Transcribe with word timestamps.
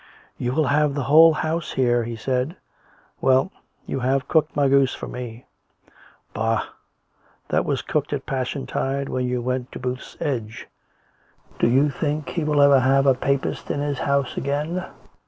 "You 0.39 0.53
will 0.53 0.65
have 0.65 0.95
the 0.95 1.03
whole 1.03 1.33
house 1.33 1.73
here," 1.73 2.05
he 2.05 2.15
said." 2.15 2.55
Well, 3.21 3.51
you 3.85 3.99
have 3.99 4.27
cooked 4.27 4.55
my 4.55 4.67
goose 4.67 4.95
for 4.95 5.07
me."" 5.07 5.45
Bah! 6.33 6.69
that 7.49 7.65
was 7.65 7.83
cooked 7.83 8.11
at 8.11 8.25
Passiontide 8.25 9.09
when 9.09 9.27
you 9.27 9.43
went 9.43 9.71
to 9.73 9.79
Booth's 9.79 10.17
Edge. 10.19 10.67
Do 11.59 11.67
you 11.67 11.91
think 11.91 12.29
he'll 12.29 12.63
ever 12.63 12.79
have 12.79 13.05
a 13.05 13.13
Papist 13.13 13.69
in 13.69 13.79
his 13.79 13.99
house 13.99 14.35
again 14.37 14.87